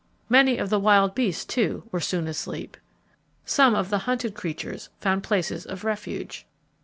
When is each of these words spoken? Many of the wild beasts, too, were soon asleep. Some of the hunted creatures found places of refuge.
Many 0.29 0.57
of 0.57 0.71
the 0.71 0.79
wild 0.79 1.13
beasts, 1.13 1.45
too, 1.45 1.83
were 1.91 1.99
soon 1.99 2.27
asleep. 2.27 2.75
Some 3.45 3.75
of 3.75 3.91
the 3.91 3.99
hunted 4.09 4.33
creatures 4.33 4.89
found 4.99 5.21
places 5.21 5.63
of 5.63 5.83
refuge. 5.83 6.47